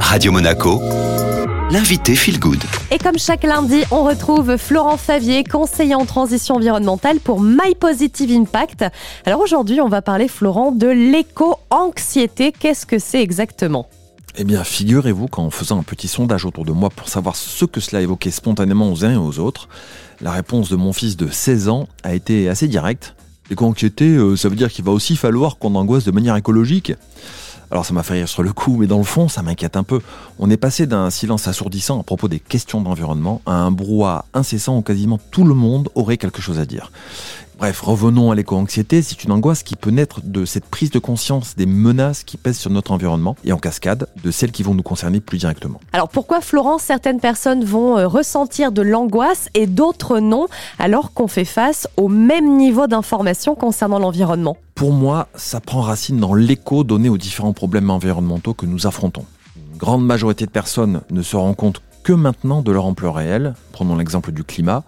[0.00, 0.80] Radio Monaco,
[1.70, 2.62] l'invité Feel Good.
[2.90, 8.30] Et comme chaque lundi, on retrouve Florent Favier, conseiller en transition environnementale pour My Positive
[8.30, 8.84] Impact.
[9.24, 12.52] Alors aujourd'hui, on va parler, Florent, de l'éco-anxiété.
[12.52, 13.88] Qu'est-ce que c'est exactement?
[14.38, 17.80] Eh bien, figurez-vous qu'en faisant un petit sondage autour de moi pour savoir ce que
[17.80, 19.68] cela évoquait spontanément aux uns et aux autres,
[20.20, 23.14] la réponse de mon fils de 16 ans a été assez directe.
[23.48, 26.92] L'éco-anxiété, euh, ça veut dire qu'il va aussi falloir qu'on angoisse de manière écologique.
[27.70, 29.82] Alors ça m'a fait rire sur le coup, mais dans le fond, ça m'inquiète un
[29.82, 30.00] peu.
[30.38, 34.78] On est passé d'un silence assourdissant à propos des questions d'environnement à un brouhaha incessant
[34.78, 36.92] où quasiment tout le monde aurait quelque chose à dire.
[37.58, 39.00] Bref, revenons à l'éco-anxiété.
[39.00, 42.58] C'est une angoisse qui peut naître de cette prise de conscience des menaces qui pèsent
[42.58, 45.80] sur notre environnement et en cascade de celles qui vont nous concerner plus directement.
[45.94, 51.28] Alors pourquoi, Florence, certaines personnes vont euh, ressentir de l'angoisse et d'autres non, alors qu'on
[51.28, 54.58] fait face au même niveau d'information concernant l'environnement?
[54.74, 59.24] Pour moi, ça prend racine dans l'écho donné aux différents problèmes environnementaux que nous affrontons.
[59.56, 63.54] Une grande majorité de personnes ne se rendent compte que maintenant de leur ampleur réelle.
[63.76, 64.84] Prenons l'exemple du climat.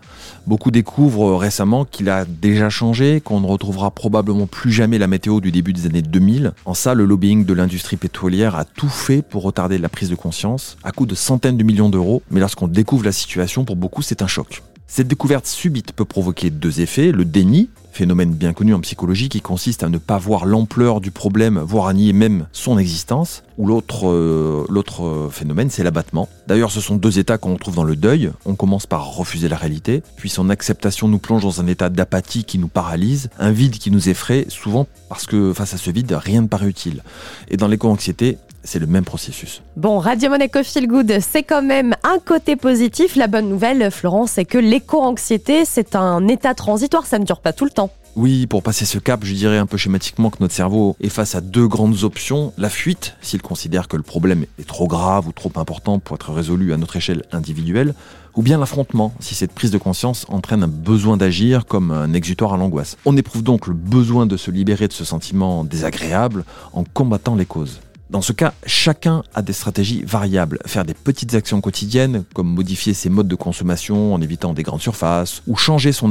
[0.47, 5.43] Beaucoup découvrent récemment qu'il a déjà changé, qu'on ne retrouvera probablement plus jamais la météo
[5.43, 6.55] du début des années 2000.
[6.65, 10.15] En ça, le lobbying de l'industrie pétrolière a tout fait pour retarder la prise de
[10.15, 12.23] conscience, à coût de centaines de millions d'euros.
[12.31, 14.63] Mais lorsqu'on découvre la situation, pour beaucoup, c'est un choc.
[14.91, 19.43] Cette découverte subite peut provoquer deux effets, le déni, phénomène bien connu en psychologie qui
[19.43, 23.67] consiste à ne pas voir l'ampleur du problème, voire à nier même son existence, ou
[23.67, 26.29] l'autre euh, l'autre phénomène c'est l'abattement.
[26.47, 29.57] D'ailleurs ce sont deux états qu'on retrouve dans le deuil, on commence par refuser la
[29.57, 33.79] réalité, puis son acceptation nous plonge dans un état d'apathie qui nous paralyse, un vide
[33.79, 37.03] qui nous effraie, souvent parce que face à ce vide rien ne paraît utile.
[37.49, 39.63] Et dans l'éco-anxiété, c'est le même processus.
[39.77, 43.17] Bon, Radio Monaco Feel Good, c'est quand même un côté positif.
[43.17, 47.53] La bonne nouvelle, Florence, c'est que l'éco-anxiété, c'est un état transitoire, ça ne dure pas
[47.53, 47.91] tout le temps.
[48.17, 51.37] Oui, pour passer ce cap, je dirais un peu schématiquement que notre cerveau est face
[51.37, 52.53] à deux grandes options.
[52.59, 56.33] La fuite, s'il considère que le problème est trop grave ou trop important pour être
[56.33, 57.95] résolu à notre échelle individuelle,
[58.35, 62.55] ou bien l'affrontement, si cette prise de conscience entraîne un besoin d'agir comme un exutoire
[62.55, 62.97] à l'angoisse.
[63.05, 67.47] On éprouve donc le besoin de se libérer de ce sentiment désagréable en combattant les
[67.47, 67.81] causes.
[68.11, 70.61] Dans ce cas, chacun a des stratégies variables.
[70.65, 74.81] Faire des petites actions quotidiennes, comme modifier ses modes de consommation en évitant des grandes
[74.81, 76.09] surfaces, ou changer son,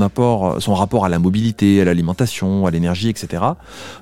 [0.59, 3.43] son rapport à la mobilité, à l'alimentation, à l'énergie, etc.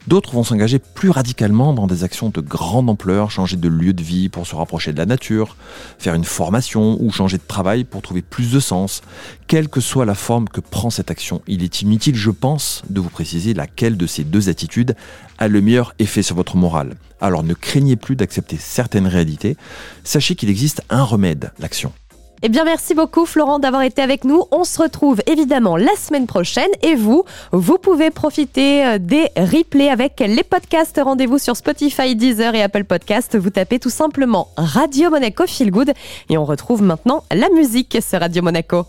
[0.08, 4.04] D'autres vont s'engager plus radicalement dans des actions de grande ampleur, changer de lieu de
[4.04, 5.56] vie pour se rapprocher de la nature,
[5.98, 9.04] faire une formation ou changer de travail pour trouver plus de sens.
[9.48, 13.00] Quelle que soit la forme que prend cette action, il est inutile, je pense, de
[13.00, 14.98] vous préciser laquelle de ces deux attitudes
[15.38, 16.96] a le meilleur effet sur votre morale.
[17.22, 19.58] Alors ne craignez plus d'accepter certaines réalités.
[20.04, 21.94] Sachez qu'il existe un remède, l'action.
[22.42, 24.44] Eh bien, merci beaucoup, Florent, d'avoir été avec nous.
[24.52, 26.70] On se retrouve évidemment la semaine prochaine.
[26.84, 31.02] Et vous, vous pouvez profiter euh, des replays avec les podcasts.
[31.04, 33.38] Rendez-vous sur Spotify, Deezer et Apple Podcasts.
[33.38, 35.94] Vous tapez tout simplement Radio Monaco Feel Good.
[36.30, 38.86] Et on retrouve maintenant la musique sur Radio Monaco.